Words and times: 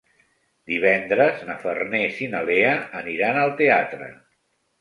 Divendres 0.71 1.43
na 1.49 1.57
Farners 1.65 2.23
i 2.29 2.31
na 2.33 2.41
Lea 2.49 2.73
aniran 3.03 3.41
al 3.43 3.55
teatre. 3.63 4.13